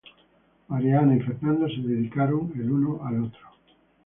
[0.67, 3.49] María Ana y Fernando se dedicaron el uno al otro.